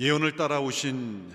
[0.00, 1.30] 예언을 따라오신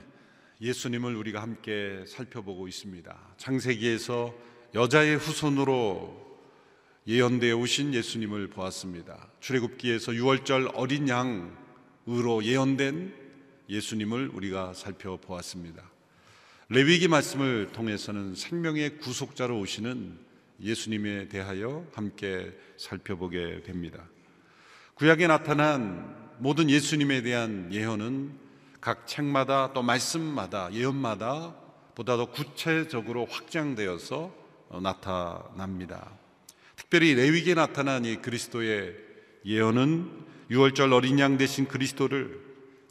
[0.59, 3.15] 예수님을 우리가 함께 살펴보고 있습니다.
[3.37, 4.33] 창세기에서
[4.73, 6.39] 여자의 후손으로
[7.05, 9.29] 예언되어 오신 예수님을 보았습니다.
[9.39, 13.13] 출애굽기에서 유월절 어린 양으로 예언된
[13.69, 15.83] 예수님을 우리가 살펴보았습니다.
[16.69, 20.17] 레위기 말씀을 통해서는 생명의 구속자로 오시는
[20.59, 24.09] 예수님에 대하여 함께 살펴보게 됩니다.
[24.95, 28.44] 구약에 나타난 모든 예수님에 대한 예언은
[28.85, 31.55] 각 책마다 또 말씀마다 예언마다
[31.95, 34.31] 보다 더 구체적으로 확장되어서
[34.79, 36.11] 나타납니다.
[36.75, 38.95] 특별히 레위기에 나타난 이 그리스도의
[39.43, 42.39] 예언은 유월절 어린 양 대신 그리스도를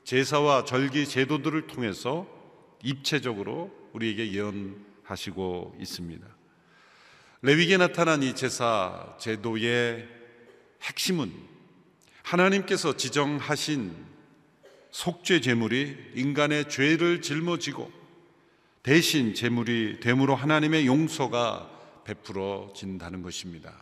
[0.02, 2.26] 제사와 절기 제도들을 통해서
[2.82, 6.26] 입체적으로 우리에게 예언하시고 있습니다.
[7.42, 10.08] 레위기에 나타난 이 제사 제도의
[10.82, 11.32] 핵심은
[12.24, 14.13] 하나님께서 지정하신
[14.94, 17.90] 속죄 제물이 인간의 죄를 짊어지고
[18.84, 21.68] 대신 제물이 됨으로 하나님의 용서가
[22.04, 23.74] 베풀어진다는 것입니다.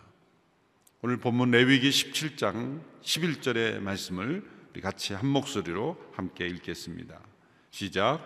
[1.02, 7.20] 오늘 본문 레위기 17장 11절의 말씀을 우리 같이 한 목소리로 함께 읽겠습니다.
[7.70, 8.20] 시작.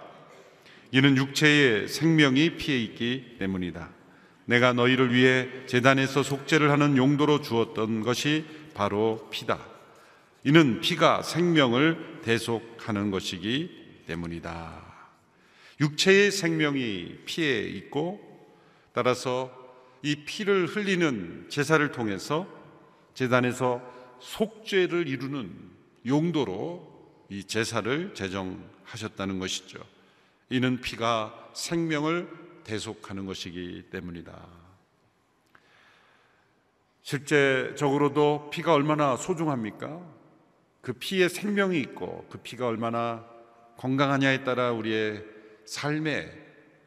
[0.93, 3.91] 이는 육체의 생명이 피해 있기 때문이다.
[4.45, 9.76] 내가 너희를 위해 재단에서 속죄를 하는 용도로 주었던 것이 바로 피다.
[10.47, 14.81] 이는 피가 생명을 대속하는 것이기 때문이다.
[15.81, 18.21] 육체의 생명이 피에 있고
[18.93, 19.51] 따라서
[20.03, 22.47] 이 피를 흘리는 제사를 통해서
[23.15, 23.83] 제단에서
[24.21, 25.53] 속죄를 이루는
[26.07, 29.81] 용도로 이 제사를 제정하셨다는 것이죠.
[30.51, 34.47] 이는 피가 생명을 대속하는 것이기 때문이다.
[37.03, 40.16] 실제적으로도 피가 얼마나 소중합니까?
[40.87, 43.27] 그 피에 생명이 있고 그 피가 얼마나
[43.77, 45.21] 건강하냐에 따라 우리의
[45.65, 46.31] 삶의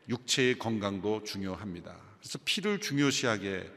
[0.07, 1.97] 육체의 건강도 중요합니다.
[2.17, 3.69] 그래서 피를 중요시하게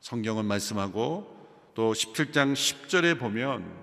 [0.00, 1.34] 성경은 말씀하고
[1.72, 3.74] 또 17장 10절에 보면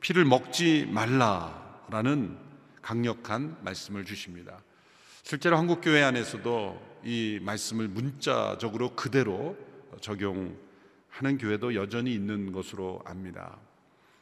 [0.00, 2.38] 피를 먹지 말라라는
[2.80, 4.62] 강력한 말씀을 주십니다.
[5.24, 9.56] 실제로 한국 교회 안에서도 이 말씀을 문자적으로 그대로
[10.00, 13.58] 적용하는 교회도 여전히 있는 것으로 압니다.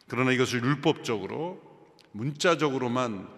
[0.08, 1.62] 그러나 이것을 율법적으로
[2.12, 3.28] 문자적으로만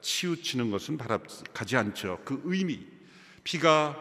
[0.00, 2.20] 치우치는 것은 바람가지 않죠.
[2.24, 2.86] 그 의미,
[3.44, 3.96] 피가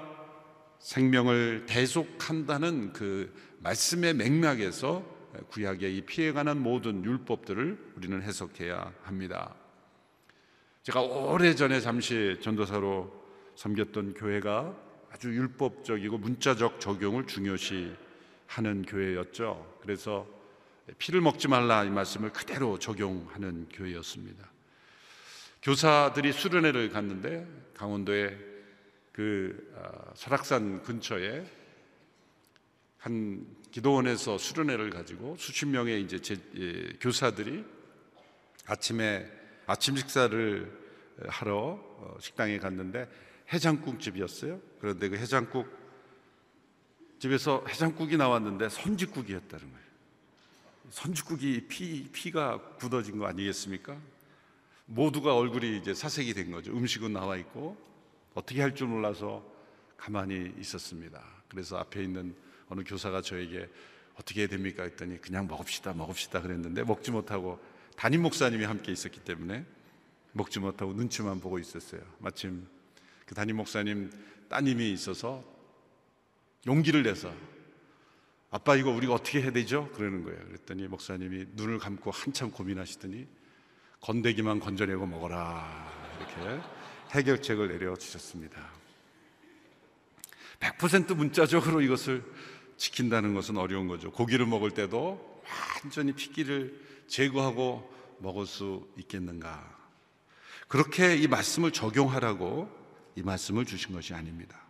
[0.80, 5.06] 생명을 대속한다는 그 말씀의 맥락에서
[5.50, 9.56] 구약의 이 피해 관한 모든 율법들을 우리는 해석해야 합니다.
[10.84, 13.24] 제가 오래 전에 잠시 전도사로
[13.56, 14.76] 섬겼던 교회가
[15.12, 17.94] 아주 율법적이고 문자적 적용을 중요시
[18.48, 19.78] 하는 교회였죠.
[19.82, 20.28] 그래서
[20.98, 24.52] 피를 먹지 말라 이 말씀을 그대로 적용하는 교회였습니다.
[25.62, 28.38] 교사들이 수련회를 갔는데 강원도의
[29.14, 31.46] 그 아, 설악산 근처에
[32.98, 37.64] 한 기도원에서 수련회를 가지고 수십 명의 이제 제, 예, 교사들이
[38.66, 39.30] 아침에
[39.66, 40.84] 아침 식사를
[41.28, 43.10] 하러 어, 식당에 갔는데
[43.52, 44.60] 해장국 집이었어요.
[44.80, 45.68] 그런데 그 해장국
[47.20, 49.83] 집에서 해장국이 나왔는데 선지국이었다는 거예요.
[50.90, 53.98] 선죽국이 피, 피가 굳어진 거 아니겠습니까?
[54.86, 56.72] 모두가 얼굴이 이제 사색이 된 거죠.
[56.72, 57.78] 음식은 나와 있고
[58.34, 59.44] 어떻게 할 줄 몰라서
[59.98, 61.24] 가만히 있었습니다.
[61.48, 62.36] 그래서 앞에 있는
[62.68, 63.70] 어느 교사가 저에게
[64.16, 64.84] 어떻게 해야 됩니까?
[64.84, 67.60] 했더니 그냥 먹읍시다, 먹읍시다 그랬는데 먹지 못하고
[67.96, 69.66] 담임 목사님이 함께 있었기 때문에
[70.34, 72.02] 먹지 못하고 눈치만 보고 있었어요.
[72.20, 72.68] 마침
[73.26, 74.12] 그 담임 목사님
[74.50, 75.44] 따님이 있어서
[76.68, 77.34] 용기를 내서
[78.54, 79.90] 아빠 이거 우리가 어떻게 해야 되죠?
[79.96, 80.38] 그러는 거예요.
[80.46, 83.28] 그랬더니 목사님이 눈을 감고 한참 고민하시더니
[84.00, 86.62] 건더기만 건져내고 먹어라 이렇게
[87.14, 88.62] 해결책을 내려 주셨습니다.
[90.60, 92.24] 100% 문자적으로 이것을
[92.78, 94.12] 지킨다는 것은 어려운 거죠.
[94.12, 95.42] 고기를 먹을 때도
[95.84, 99.68] 완전히 피기를 제거하고 먹을 수 있겠는가?
[100.68, 102.70] 그렇게 이 말씀을 적용하라고
[103.16, 104.62] 이 말씀을 주신 것이 아닙니다.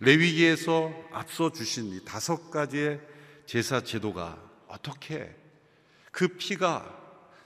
[0.00, 3.00] 레위기에서 앞서 주신 이 다섯 가지의
[3.46, 5.34] 제사 제도가 어떻게
[6.10, 7.00] 그 피가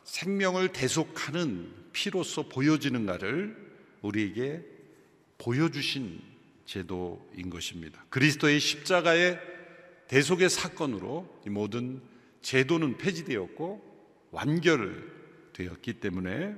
[0.05, 3.57] 생명을 대속하는 피로서 보여지는가를
[4.03, 4.65] 우리에게
[5.39, 6.21] 보여주신
[6.65, 8.05] 제도인 것입니다.
[8.11, 9.39] 그리스도의 십자가의
[10.09, 12.01] 대속의 사건으로 이 모든
[12.43, 16.55] 제도는 폐지되었고 완결되었기 때문에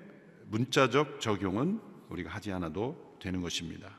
[0.49, 3.97] 문자적 적용은 우리가 하지 않아도 되는 것입니다.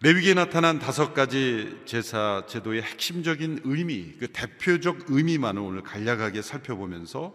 [0.00, 7.34] 레위기에 나타난 다섯 가지 제사 제도의 핵심적인 의미, 그 대표적 의미만을 오늘 간략하게 살펴보면서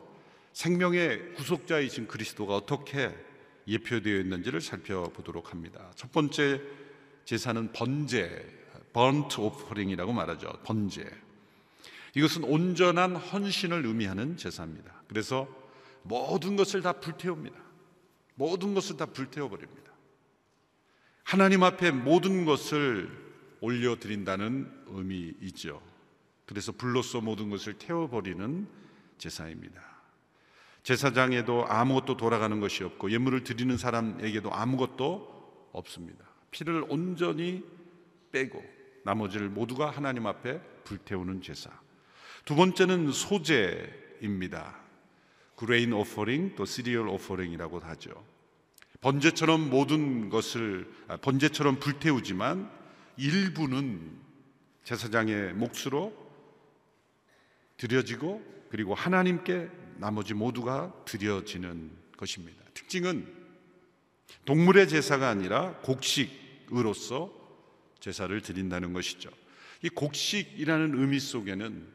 [0.54, 3.14] 생명의 구속자이신 그리스도가 어떻게
[3.68, 5.92] 예표되어 있는지를 살펴보도록 합니다.
[5.96, 6.62] 첫 번째
[7.26, 8.28] 제사는 번제,
[8.94, 10.54] burnt offering이라고 말하죠.
[10.64, 11.04] 번제.
[12.16, 15.04] 이것은 온전한 헌신을 의미하는 제사입니다.
[15.10, 15.50] 그래서
[16.04, 17.58] 모든 것을 다 불태웁니다.
[18.36, 19.93] 모든 것을 다 불태워 버립니다.
[21.24, 23.10] 하나님 앞에 모든 것을
[23.62, 25.82] 올려 드린다는 의미이죠.
[26.46, 28.68] 그래서 불로써 모든 것을 태워 버리는
[29.18, 29.82] 제사입니다.
[30.84, 36.26] 제사장에도 아무것도 돌아가는 것이 없고 예물을 드리는 사람에게도 아무것도 없습니다.
[36.52, 37.64] 피를 온전히
[38.32, 38.64] 빼고
[39.06, 41.70] 나머지를 모두가 하나님 앞에 불태우는 제사.
[42.46, 44.78] 두 번째는 소제입니다.
[45.56, 48.33] grain offering 또 cereal offering이라고 하죠.
[49.04, 52.72] 번제처럼 모든 것을 아, 번제처럼 불태우지만
[53.18, 54.18] 일부는
[54.86, 56.14] 제사장의 몫으로
[57.76, 62.64] 드려지고 그리고 하나님께 나머지 모두가 드려지는 것입니다.
[62.74, 63.28] 특징은
[64.46, 67.32] 동물의 제사가 아니라 곡식으로서
[68.00, 69.30] 제사를 드린다는 것이죠.
[69.82, 71.88] 이 곡식이라는 의미 속에는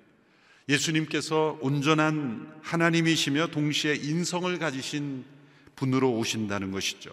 [0.68, 5.37] 예수님께서 온전한 하나님이시며 동시에 인성을 가지신
[5.78, 7.12] 분으로 오신다는 것이죠.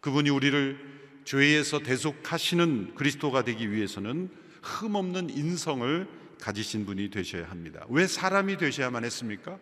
[0.00, 0.78] 그분이 우리를
[1.24, 4.30] 죄에서 대속하시는 그리스도가 되기 위해서는
[4.62, 6.08] 흠없는 인성을
[6.40, 7.84] 가지신 분이 되셔야 합니다.
[7.90, 9.58] 왜 사람이 되셔야만 했습니까?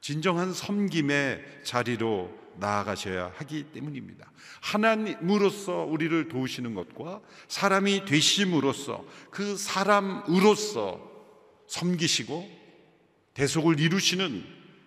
[0.00, 4.30] 진정한 섬김의 자리로 나아가셔야 하기 때문입니다.
[4.60, 11.00] 하나님으로서 우리를 도우시는 것과 사람이 되심으로써 그 사람으로서
[11.68, 12.50] 섬기시고
[13.34, 14.44] 대속을 이루시는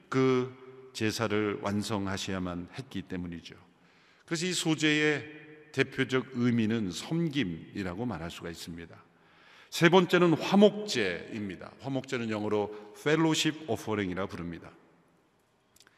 [0.09, 0.64] 그
[0.95, 3.53] 제사를 완성하셔야만 했기 때문이죠.
[4.25, 5.23] 그래서 이 소재의
[5.73, 8.95] 대표적 의미는 섬김이라고 말할 수가 있습니다.
[9.69, 11.71] 세 번째는 화목제입니다.
[11.81, 14.71] 화목제는 영어로 fellowship offering이라 부릅니다.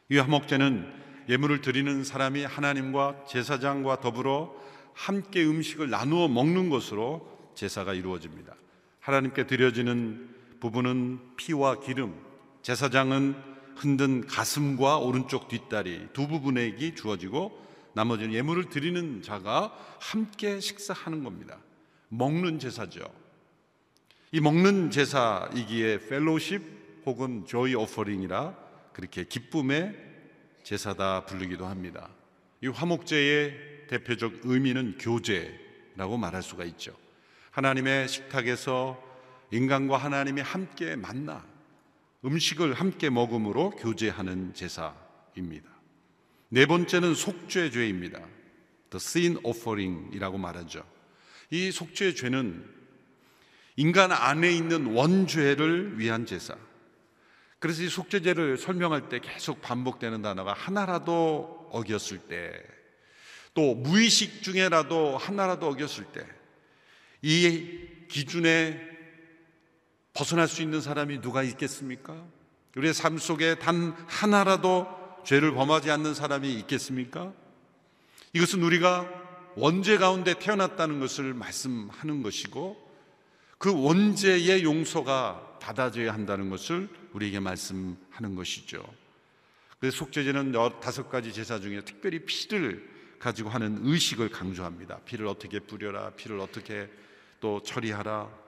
[0.10, 0.92] 이 화목제는
[1.30, 4.56] 예물을 드리는 사람이 하나님과 제사장과 더불어
[4.94, 8.56] 함께 음식을 나누어 먹는 것으로 제사가 이루어집니다.
[9.00, 12.20] 하나님께 드려지는 부분은 피와 기름,
[12.64, 21.58] 제사장은 흔든 가슴과 오른쪽 뒷다리 두 부분에게 주어지고 나머지는 예물을 드리는 자가 함께 식사하는 겁니다.
[22.10, 23.02] 먹는 제사죠.
[24.32, 28.56] 이 먹는 제사이기에 펠로십 혹은 조이 오퍼링이라
[28.94, 29.96] 그렇게 기쁨의
[30.64, 32.10] 제사다 부르기도 합니다.
[32.62, 36.96] 이 화목제의 대표적 의미는 교제라고 말할 수가 있죠.
[37.52, 39.02] 하나님의 식탁에서
[39.52, 41.46] 인간과 하나님이 함께 만나
[42.26, 45.70] 음식을 함께 먹음으로 교제하는 제사입니다.
[46.50, 48.20] 네 번째는 속죄 죄입니다.
[48.90, 50.84] The sin offering이라고 말하죠.
[51.52, 52.78] 이 속죄 죄는
[53.76, 56.58] 인간 안에 있는 원죄를 위한 제사.
[57.60, 62.54] 그래서 이 속죄죄를 설명할 때 계속 반복되는 단어가 하나라도 어겼을 때,
[63.54, 66.26] 또 무의식 중에라도 하나라도 어겼을 때,
[67.22, 68.87] 이 기준에
[70.18, 72.16] 벗어날 수 있는 사람이 누가 있겠습니까?
[72.76, 74.88] 우리의 삶 속에 단 하나라도
[75.24, 77.32] 죄를 범하지 않는 사람이 있겠습니까?
[78.34, 79.08] 이것은 우리가
[79.56, 82.90] 원죄 가운데 태어났다는 것을 말씀하는 것이고
[83.60, 88.84] 그 원죄의 용서가 받아져야 한다는 것을 우리에게 말씀하는 것이죠.
[89.80, 90.52] 그래서 속죄제는
[90.82, 92.90] 다섯 가지 제사 중에 특별히 피를
[93.20, 95.00] 가지고 하는 의식을 강조합니다.
[95.06, 96.90] 피를 어떻게 뿌려라, 피를 어떻게
[97.40, 98.47] 또 처리하라,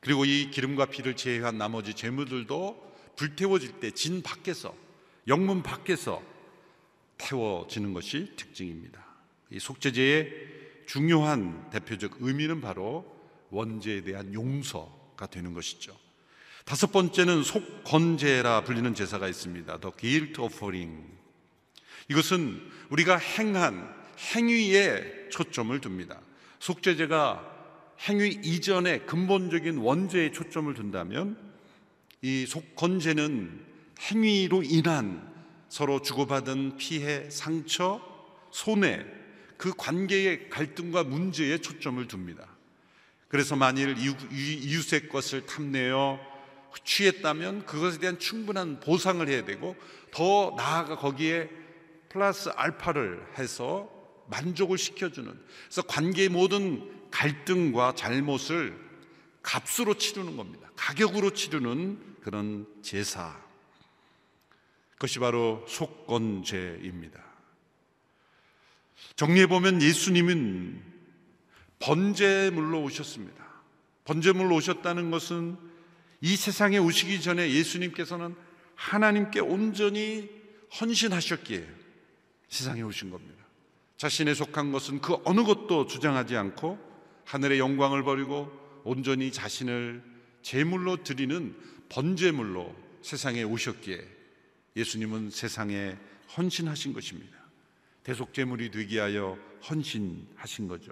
[0.00, 4.74] 그리고 이 기름과 피를 제외한 나머지 재물들도 불태워질 때 진 밖에서
[5.28, 6.22] 영문 밖에서
[7.18, 9.04] 태워지는 것이 특징입니다.
[9.50, 10.30] 이 속죄제의
[10.86, 13.04] 중요한 대표적 의미는 바로
[13.50, 15.94] 원죄에 대한 용서가 되는 것이죠.
[16.64, 19.78] 다섯 번째는 속건제라 불리는 제사가 있습니다.
[19.80, 21.04] The guilt offering.
[22.08, 23.94] 이것은 우리가 행한
[24.34, 26.20] 행위에 초점을 둡니다.
[26.58, 27.59] 속죄제가
[28.08, 31.36] 행위 이전에 근본적인 원죄에 초점을 둔다면
[32.22, 33.66] 이 속건제는
[34.00, 35.30] 행위로 인한
[35.68, 38.00] 서로 주고받은 피해, 상처,
[38.50, 39.04] 손해,
[39.56, 42.46] 그 관계의 갈등과 문제에 초점을 둡니다.
[43.28, 46.18] 그래서 만일 이웃의 것을 탐내어
[46.84, 49.76] 취했다면 그것에 대한 충분한 보상을 해야 되고
[50.10, 51.48] 더 나아가 거기에
[52.08, 53.90] 플러스 알파를 해서
[54.28, 55.32] 만족을 시켜주는
[55.64, 58.78] 그래서 관계의 모든 갈등과 잘못을
[59.42, 60.70] 값으로 치르는 겁니다.
[60.76, 63.38] 가격으로 치르는 그런 제사.
[64.92, 67.20] 그것이 바로 속건제입니다.
[69.16, 70.82] 정리해 보면 예수님은
[71.78, 73.44] 번제물로 오셨습니다.
[74.04, 75.56] 번제물로 오셨다는 것은
[76.20, 78.36] 이 세상에 오시기 전에 예수님께서는
[78.74, 80.28] 하나님께 온전히
[80.78, 81.66] 헌신하셨기에
[82.48, 83.44] 세상에 오신 겁니다.
[83.96, 86.89] 자신에 속한 것은 그 어느 것도 주장하지 않고
[87.30, 88.50] 하늘의 영광을 버리고
[88.82, 90.02] 온전히 자신을
[90.42, 91.56] 제물로 드리는
[91.88, 94.04] 번제물로 세상에 오셨기에
[94.74, 95.96] 예수님은 세상에
[96.36, 97.38] 헌신하신 것입니다.
[98.02, 100.90] 대속제물이 되게 하여 헌신하신 거죠.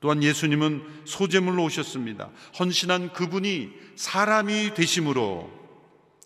[0.00, 2.32] 또한 예수님은 소제물로 오셨습니다.
[2.58, 5.50] 헌신한 그분이 사람이 되심으로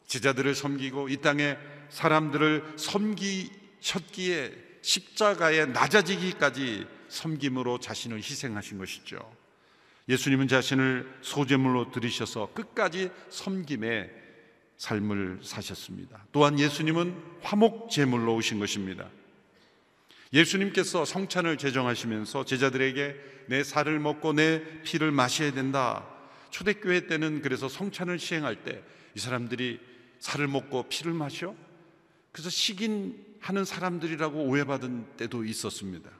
[0.08, 1.56] 제자들을 섬기고 이 땅에
[1.88, 4.52] 사람들을 섬기셨기에
[4.82, 9.41] 십자가에 낮아지기까지 섬김으로 자신을 희생하신 것이죠.
[10.08, 14.10] 예수님은 자신을 소제물로 들이셔서 끝까지 섬김의
[14.76, 16.26] 삶을 사셨습니다.
[16.32, 19.08] 또한 예수님은 화목 제물로 오신 것입니다.
[20.32, 23.16] 예수님께서 성찬을 제정하시면서 제자들에게
[23.46, 26.08] 내 살을 먹고 내 피를 마셔야 된다.
[26.50, 28.82] 초대교회 때는 그래서 성찬을 시행할 때
[29.14, 29.80] 이 사람들이
[30.18, 31.54] 살을 먹고 피를 마셔?
[32.30, 36.10] 그래서 식인하는 사람들이라고 오해받은 때도 있었습니다.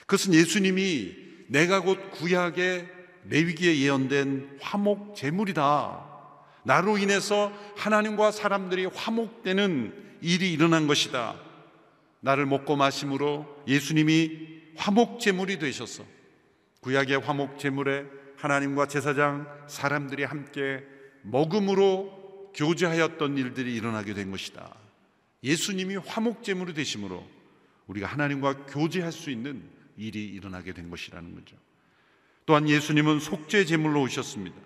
[0.00, 1.16] 그것은 예수님이
[1.48, 2.88] 내가 곧 구약의
[3.28, 6.04] 레위기에 예언된 화목 제물이다.
[6.64, 11.36] 나로 인해서 하나님과 사람들이 화목되는 일이 일어난 것이다.
[12.20, 16.04] 나를 먹고 마심으로 예수님이 화목 제물이 되셨어.
[16.80, 18.04] 구약의 화목 제물에
[18.36, 20.84] 하나님과 제사장 사람들이 함께
[21.22, 24.74] 먹음으로 교제하였던 일들이 일어나게 된 것이다.
[25.42, 27.24] 예수님이 화목 제물이 되심으로
[27.86, 29.62] 우리가 하나님과 교제할 수 있는
[29.96, 31.56] 일이 일어나게 된 것이라는 거죠.
[32.46, 34.56] 또한 예수님은 속죄 제물로 오셨습니다.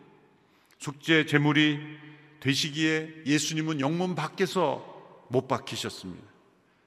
[0.79, 1.79] 속죄 제물이
[2.41, 6.27] 되시기에 예수님은 영문 밖에서 못 박히셨습니다.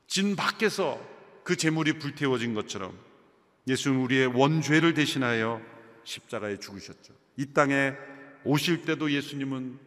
[0.07, 1.01] 진 밖에서
[1.43, 2.97] 그 제물이 불태워진 것처럼
[3.67, 5.61] 예수는 우리의 원죄를 대신하여
[6.03, 7.13] 십자가에 죽으셨죠.
[7.37, 7.93] 이 땅에
[8.43, 9.79] 오실 때도 예수님은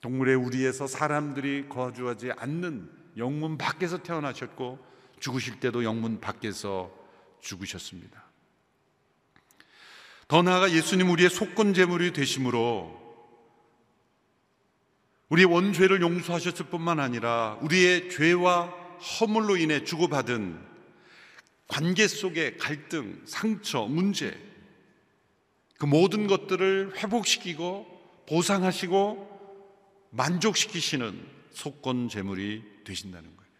[0.00, 4.78] 동물의 우리에서 사람들이 거주하지 않는 영문 밖에서 태어나셨고
[5.20, 6.92] 죽으실 때도 영문 밖에서
[7.40, 8.27] 죽으셨습니다.
[10.28, 12.98] 더 나아가 예수님 우리의 속건 제물이 되심으로
[15.30, 20.68] 우리의 원죄를 용서하셨을 뿐만 아니라 우리의 죄와 허물로 인해 주고받은
[21.66, 24.38] 관계 속의 갈등, 상처, 문제
[25.78, 33.50] 그 모든 것들을 회복시키고 보상하시고 만족시키시는 속건 제물이 되신다는 거예요.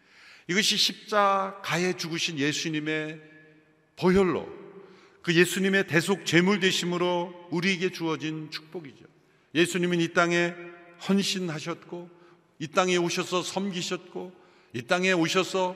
[0.49, 3.21] 이것이 십자가에 죽으신 예수님의
[3.95, 4.68] 보혈로
[5.21, 9.05] 그 예수님의 대속 제물 되심으로 우리에게 주어진 축복이죠.
[9.55, 10.53] 예수님은 이 땅에
[11.07, 12.09] 헌신하셨고
[12.59, 14.33] 이 땅에 오셔서 섬기셨고
[14.73, 15.75] 이 땅에 오셔서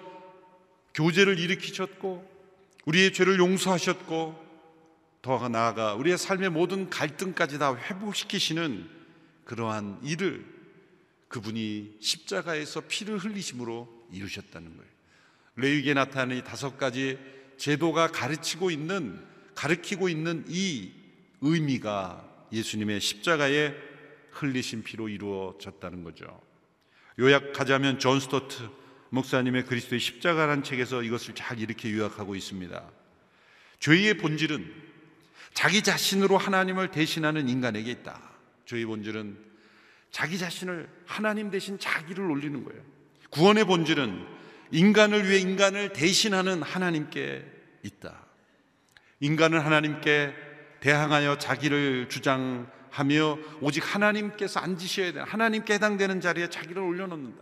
[0.93, 2.31] 교제를 일으키셨고
[2.85, 4.43] 우리의 죄를 용서하셨고
[5.21, 8.89] 더 나아가 우리의 삶의 모든 갈등까지 다 회복시키시는
[9.45, 10.45] 그러한 일을
[11.29, 14.91] 그분이 십자가에서 피를 흘리심으로 이루셨다는 거예요.
[15.55, 17.17] 레위기에 나타나는 이 다섯 가지
[17.57, 20.91] 제도가 가르치고 있는 가르치고 있는 이
[21.41, 23.73] 의미가 예수님의 십자가에
[24.31, 26.41] 흘리신 피로 이루어졌다는 거죠.
[27.19, 28.69] 요약하자면 존 스토트
[29.09, 32.89] 목사님의 그리스도의 십자가라는 책에서 이것을 잘 이렇게 요약하고 있습니다.
[33.79, 34.73] 죄의 본질은
[35.53, 38.19] 자기 자신으로 하나님을 대신하는 인간에게 있다.
[38.65, 39.37] 죄의 본질은
[40.09, 42.81] 자기 자신을 하나님 대신 자기를 올리는 거예요.
[43.29, 44.25] 구원의 본질은
[44.71, 47.45] 인간을 위해 인간을 대신하는 하나님께
[47.83, 48.22] 있다.
[49.23, 50.33] 인간은 하나님께
[50.81, 57.41] 대항하여 자기를 주장하며 오직 하나님께서 앉으셔야 되는 하나님께 해당되는 자리에 자기를 올려놓는다.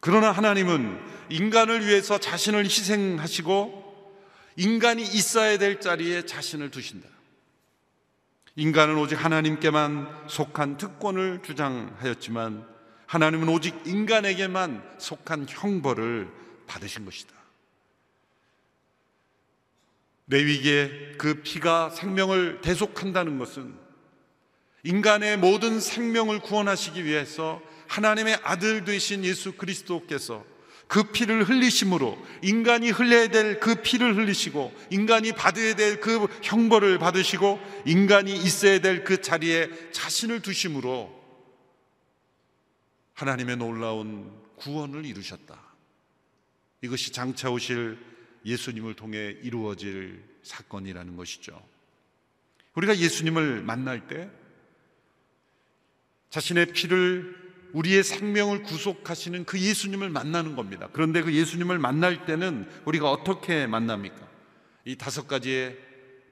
[0.00, 3.84] 그러나 하나님은 인간을 위해서 자신을 희생하시고
[4.56, 7.06] 인간이 있어야 될 자리에 자신을 두신다.
[8.56, 12.66] 인간은 오직 하나님께만 속한 특권을 주장하였지만
[13.06, 16.30] 하나님은 오직 인간에게만 속한 형벌을
[16.66, 17.43] 받으신 것이다.
[20.26, 23.74] 레위기에 그 피가 생명을 대속한다는 것은
[24.84, 30.44] 인간의 모든 생명을 구원하시기 위해서 하나님의 아들 되신 예수 그리스도께서
[30.86, 37.58] 그 피를 흘리심으로 인간이 흘려야 될 그 피를 흘리시고 인간이 받아야 될 그 형벌을 받으시고
[37.86, 41.24] 인간이 있어야 될 그 자리에 자신을 두심으로
[43.14, 45.58] 하나님의 놀라운 구원을 이루셨다.
[46.82, 47.98] 이것이 장차 오실
[48.44, 51.60] 예수님을 통해 이루어질 사건이라는 것이죠.
[52.74, 54.30] 우리가 예수님을 만날 때
[56.30, 60.88] 자신의 피를 우리의 생명을 구속하시는 그 예수님을 만나는 겁니다.
[60.92, 64.28] 그런데 그 예수님을 만날 때는 우리가 어떻게 만납니까?
[64.84, 65.76] 이 다섯 가지의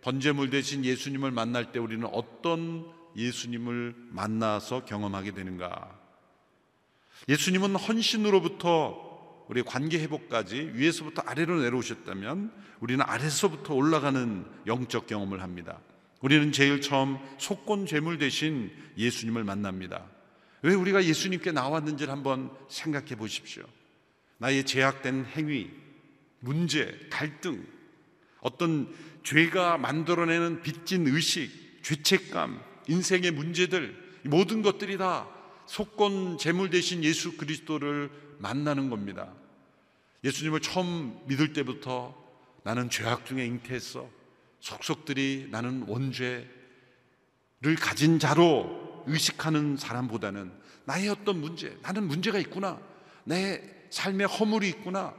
[0.03, 6.01] 번제물 대신 예수님을 만날 때 우리는 어떤 예수님을 만나서 경험하게 되는가?
[7.29, 9.12] 예수님은 헌신으로부터
[9.49, 15.79] 우리 관계 회복까지 위에서부터 아래로 내려오셨다면 우리는 아래서부터 올라가는 영적 경험을 합니다.
[16.21, 20.05] 우리는 제일 처음 속건 죄물 대신 예수님을 만납니다.
[20.63, 23.65] 왜 우리가 예수님께 나왔는지를 한번 생각해 보십시오.
[24.39, 25.71] 나의 제약된 행위,
[26.41, 27.65] 문제, 갈등,
[28.41, 28.93] 어떤
[29.25, 31.51] 죄가 만들어내는 빚진 의식,
[31.83, 35.29] 죄책감, 인생의 문제들, 모든 것들이 다
[35.67, 38.11] 속건 제물 대신 예수 그리스도를
[38.43, 39.33] 만나는 겁니다.
[40.25, 42.15] 예수님을 처음 믿을 때부터
[42.65, 44.09] 나는 죄악 중에 잉태했어.
[44.61, 46.47] 속속들이 나는 원죄를
[47.81, 50.53] 가진 자로 의식하는 사람보다는
[50.85, 52.81] 나의 어떤 문제, 나는 문제가 있구나.
[53.25, 55.15] 내 삶에 허물이 있구나.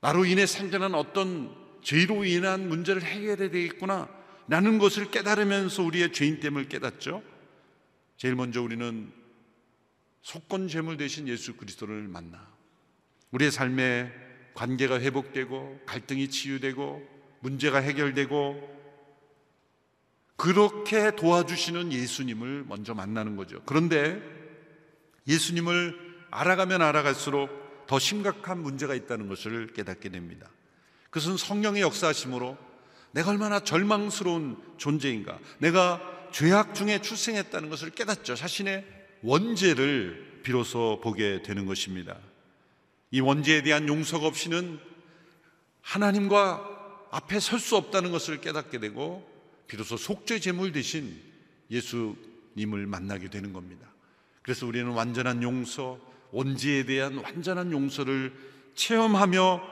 [0.00, 4.08] 나로 인해 생겨난 어떤 죄로 인한 문제를 해결해야 되겠구나.
[4.48, 7.22] 라는 것을 깨달으면서 우리의 죄인됨을 깨닫죠.
[8.16, 9.12] 제일 먼저 우리는
[10.22, 12.48] 속건 죄물 대신 예수 그리스도를 만나.
[13.32, 14.12] 우리의 삶에
[14.54, 17.02] 관계가 회복되고 갈등이 치유되고
[17.40, 18.82] 문제가 해결되고
[20.36, 23.62] 그렇게 도와주시는 예수님을 먼저 만나는 거죠.
[23.64, 24.20] 그런데
[25.26, 25.98] 예수님을
[26.30, 30.48] 알아가면 알아갈수록 더 심각한 문제가 있다는 것을 깨닫게 됩니다.
[31.10, 32.56] 그것은 성령의 역사심으로
[33.12, 35.38] 내가 얼마나 절망스러운 존재인가.
[35.58, 36.00] 내가
[36.32, 38.34] 죄악 중에 출생했다는 것을 깨닫죠.
[38.34, 42.18] 자신의 원죄를 비로소 보게 되는 것입니다.
[43.10, 44.80] 이 원죄에 대한 용서가 없이는
[45.82, 49.28] 하나님과 앞에 설 수 없다는 것을 깨닫게 되고
[49.66, 51.20] 비로소 속죄 제물 대신
[51.70, 53.86] 예수님을 만나게 되는 겁니다.
[54.42, 55.98] 그래서 우리는 완전한 용서,
[56.32, 58.32] 원죄에 대한 완전한 용서를
[58.74, 59.62] 체험하며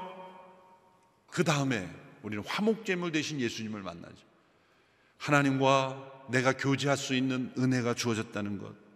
[1.29, 1.89] 그 다음에
[2.23, 4.17] 우리는 화목 제물 대신 예수님을 만나죠.
[5.17, 8.90] 하나님과 내가 교제할 수 있는 은혜가 주어졌다는 것.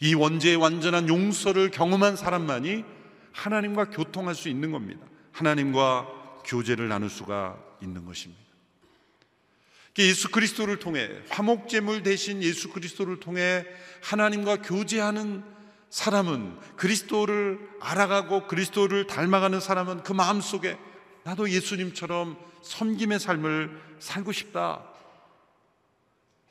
[0.00, 2.84] 이 원죄의 완전한 용서를 경험한 사람만이
[3.32, 5.06] 하나님과 교통할 수 있는 겁니다.
[5.32, 6.08] 하나님과
[6.44, 8.42] 교제를 나눌 수가 있는 것입니다.
[9.98, 13.66] 예수 그리스도를 통해 화목제물 대신 예수 그리스도를 통해
[14.02, 15.44] 하나님과 교제하는
[15.90, 20.78] 사람은 그리스도를 알아가고 그리스도를 닮아가는 사람은 그 마음 속에
[21.24, 24.84] 나도 예수님처럼 섬김의 삶을 살고 싶다.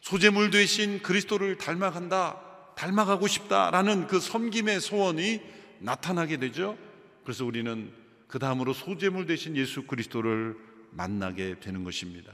[0.01, 2.39] 소재물 대신 그리스도를 닮아간다.
[2.75, 5.41] 닮아가고 싶다라는 그 섬김의 소원이
[5.79, 6.77] 나타나게 되죠.
[7.23, 7.91] 그래서 우리는
[8.27, 10.55] 그 다음으로 소재물 대신 예수 그리스도를
[10.91, 12.31] 만나게 되는 것입니다.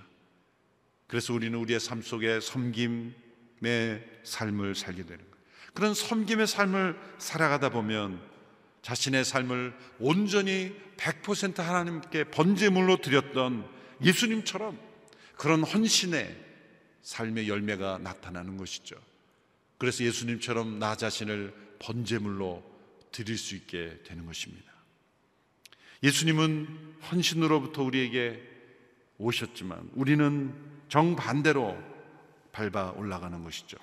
[1.07, 3.13] 그래서 우리는 우리의 삶 속에 섬김의
[4.23, 5.37] 삶을 살게 되는 거예요.
[5.73, 8.19] 그런 섬김의 삶을 살아가다 보면
[8.81, 13.67] 자신의 삶을 온전히 100% 하나님께 번제물로 드렸던
[14.03, 14.77] 예수님처럼
[15.35, 16.45] 그런 헌신의
[17.01, 18.95] 삶의 열매가 나타나는 것이죠.
[19.77, 22.63] 그래서 예수님처럼 나 자신을 번제물로
[23.11, 24.71] 드릴 수 있게 되는 것입니다.
[26.03, 28.41] 예수님은 헌신으로부터 우리에게
[29.17, 30.53] 오셨지만 우리는
[30.89, 31.77] 정반대로
[32.51, 33.77] 밟아 올라가는 것이죠.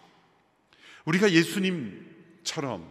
[1.05, 2.89] 우리가 예수님처럼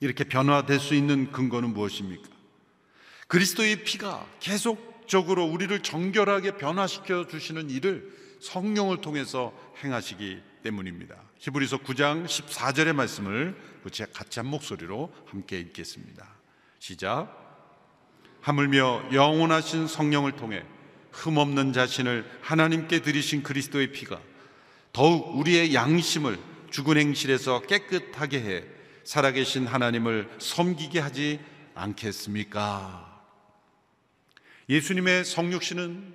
[0.00, 2.28] 이렇게 변화될 수 있는 근거는 무엇입니까?
[3.28, 11.31] 그리스도의 피가 계속적으로 우리를 정결하게 변화시켜 주시는 일을 성령을 통해서 행하시기 때문입니다.
[11.42, 13.56] 히브리서 9장 14절의 말씀을
[14.12, 16.24] 같이 한 목소리로 함께 읽겠습니다.
[16.78, 17.36] 시작.
[18.42, 20.62] 하물며 영원하신 성령을 통해
[21.10, 24.20] 흠없는 자신을 하나님께 드리신 그리스도의 피가
[24.92, 26.38] 더욱 우리의 양심을
[26.70, 28.64] 죽은 행실에서 깨끗하게 해
[29.02, 31.40] 살아계신 하나님을 섬기게 하지
[31.74, 33.20] 않겠습니까?
[34.68, 36.14] 예수님의 성육신은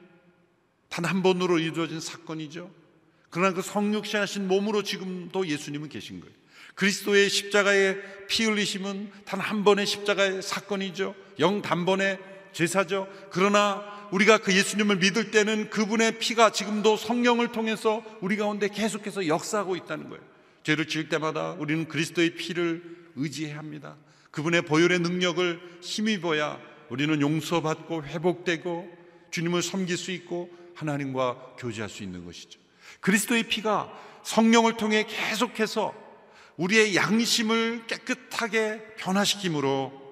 [0.88, 2.87] 단 한 번으로 이루어진 사건이죠.
[3.30, 6.34] 그러나 그 성육신 하신 몸으로 지금도 예수님은 계신 거예요.
[6.76, 11.16] 그리스도의 십자가의 피 흘리심은 단 한 번의 십자가의 사건이죠.
[11.40, 12.20] 영 단번의
[12.54, 13.08] 제사죠.
[13.32, 19.76] 그러나 우리가 그 예수님을 믿을 때는 그분의 피가 지금도 성령을 통해서 우리 가운데 계속해서 역사하고
[19.76, 20.24] 있다는 거예요.
[20.64, 22.84] 죄를 지을 때마다 우리는 그리스도의 피를
[23.16, 23.96] 의지해야 합니다.
[24.32, 26.60] 그분의 보혈의 능력을 힘입어야
[26.90, 28.98] 우리는 용서받고 회복되고
[29.32, 32.60] 주님을 섬길 수 있고 하나님과 교제할 수 있는 것이죠.
[33.02, 33.92] 그리스도의 피가
[34.24, 35.94] 성령을 통해 계속해서
[36.58, 40.08] 우리의 양심을 깨끗하게 변화시킴으로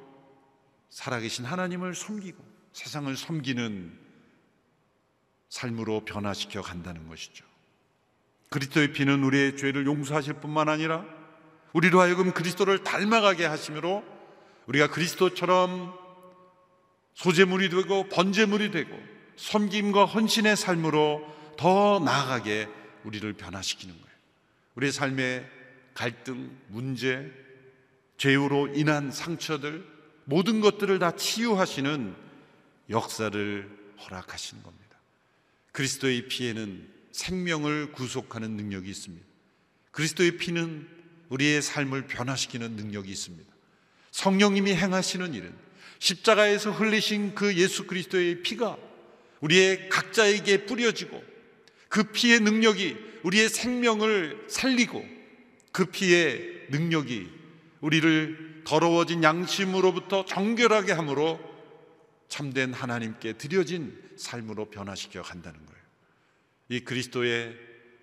[0.90, 4.00] 살아계신 하나님을 섬기고 세상을 섬기는
[5.50, 7.46] 삶으로 변화시켜 간다는 것이죠.
[8.50, 11.06] 그리스도의 피는 우리의 죄를 용서하실 뿐만 아니라
[11.74, 14.04] 우리로 하여금 그리스도를 닮아가게 하심으로
[14.68, 15.94] 우리가 그리스도처럼
[17.16, 18.98] 소재물이 되고 번제물이 되고
[19.38, 21.26] 섬김과 헌신의 삶으로
[21.58, 22.68] 더 나아가게
[23.04, 24.16] 우리를 변화시키는 거예요.
[24.76, 25.50] 우리의 삶의
[25.94, 27.32] 갈등, 문제,
[28.18, 29.86] 죄로 인한 상처들
[30.26, 32.16] 모든 것들을 다 치유하시는
[32.90, 34.98] 역사를 허락하시는 겁니다.
[35.72, 39.26] 그리스도의 피에는 생명을 구속하는 능력이 있습니다.
[39.92, 40.88] 그리스도의 피는
[41.30, 43.54] 우리의 삶을 변화시키는 능력이 있습니다.
[44.12, 45.54] 성령님이 행하시는 일은
[46.00, 48.78] 십자가에서 흘리신 그 예수 그리스도의 피가
[49.42, 51.22] 우리의 각자에게 뿌려지고
[51.96, 55.06] 그 피의 능력이 우리의 생명을 살리고
[55.72, 57.30] 그 피의 능력이
[57.80, 61.40] 우리를 더러워진 양심으로부터 정결하게 함으로
[62.28, 65.82] 참된 하나님께 드려진 삶으로 변화시켜 간다는 거예요.
[66.68, 67.56] 이 그리스도의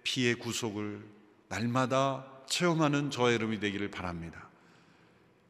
[0.05, 1.03] 피의 구속을
[1.49, 4.49] 날마다 체험하는 저의 여러분이 되기를 바랍니다.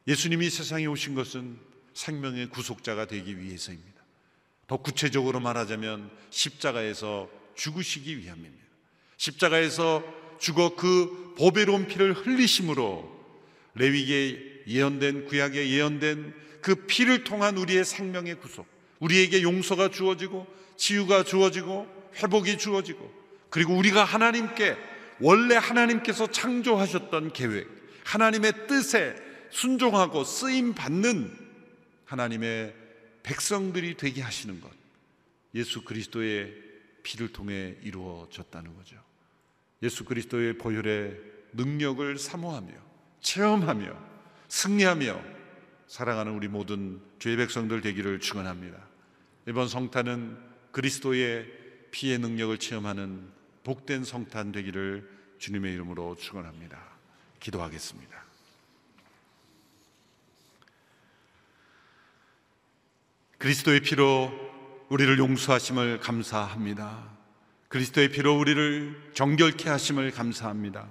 [0.05, 1.57] 예수님이 세상에 오신 것은
[1.93, 4.03] 생명의 구속자가 되기 위해서입니다.
[4.67, 8.63] 더 구체적으로 말하자면 십자가에서 죽으시기 위함입니다.
[9.17, 10.03] 십자가에서
[10.39, 13.11] 죽어 그 보배로운 피를 흘리심으로
[13.75, 18.67] 레위기에 예언된 구약에 예언된 그 피를 통한 우리의 생명의 구속,
[18.99, 23.11] 우리에게 용서가 주어지고 치유가 주어지고 회복이 주어지고
[23.49, 24.75] 그리고 우리가 하나님께
[25.19, 27.67] 원래 하나님께서 창조하셨던 계획,
[28.03, 29.15] 하나님의 뜻에
[29.51, 31.31] 순종하고 쓰임 받는
[32.05, 32.73] 하나님의
[33.23, 34.69] 백성들이 되게 하시는 것.
[35.55, 36.53] 예수 그리스도의
[37.03, 38.97] 피를 통해 이루어졌다는 거죠.
[39.83, 41.19] 예수 그리스도의 보혈의
[41.53, 42.73] 능력을 사모하며
[43.21, 44.13] 체험하며
[44.47, 45.21] 승리하며
[45.87, 48.77] 사랑하는 우리 모든 주의 백성들 되기를 축원합니다.
[49.47, 50.37] 이번 성탄은
[50.71, 51.45] 그리스도의
[51.91, 53.29] 피의 능력을 체험하는
[53.63, 56.81] 복된 성탄 되기를 주님의 이름으로 축원합니다.
[57.39, 58.23] 기도하겠습니다.
[63.37, 64.31] 그리스도의 피로
[64.89, 67.11] 우리를 용서하심을 감사합니다.
[67.69, 70.87] 그리스도의 피로 우리를 정결케 하심을 감사합니다.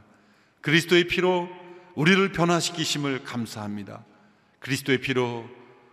[0.61, 1.49] 그리스도의 피로
[1.95, 4.05] 우리를 변화시키심을 감사합니다.
[4.61, 5.49] 그리스도의 피로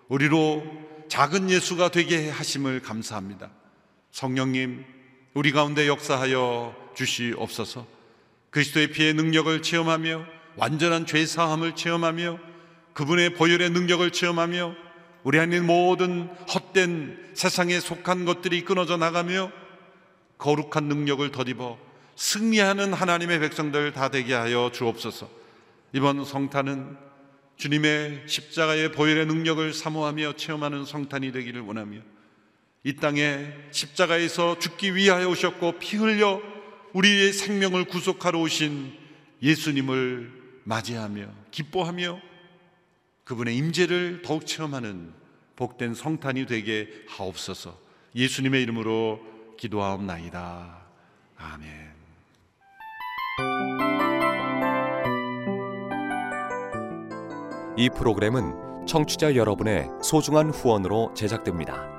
[0.08, 0.64] 우리로
[1.10, 3.52] 작은 예수가 되게 하심을 감사합니다.
[4.12, 4.86] 성령님,
[5.34, 7.86] 우리 가운데 역사하여 주시옵소서.
[8.50, 12.40] 그리스도의 피의 능력을 체험하며 완전한 죄 사함을 체험하며
[12.94, 14.76] 그분의 보혈의 능력을 체험하며
[15.24, 19.52] 우리 안에 모든 헛된 세상에 속한 것들이 끊어져 나가며
[20.38, 21.78] 거룩한 능력을 덧입어
[22.16, 25.30] 승리하는 하나님의 백성들 다 되게 하여 주옵소서.
[25.94, 26.98] 이번 성탄은
[27.58, 32.00] 주님의 십자가의 보혈의 능력을 사모하며 체험하는 성탄이 되기를 원하며
[32.84, 36.42] 이 땅에 십자가에서 죽기 위하여 오셨고 피 흘려
[36.94, 38.94] 우리의 생명을 구속하러 오신
[39.42, 40.32] 예수님을
[40.64, 42.22] 맞이하며 기뻐하며
[43.30, 45.14] 그분의 임재를 더욱 체험하는
[45.56, 47.78] 복된 성탄이 되게 하옵소서.
[48.16, 49.20] 예수님의 이름으로
[49.56, 50.80] 기도하옵나이다.
[51.38, 51.70] 아멘.
[57.78, 61.99] 이 프로그램은 청취자 여러분의 소중한 후원으로 제작됩니다.